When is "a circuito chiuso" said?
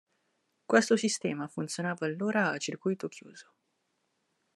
2.49-3.53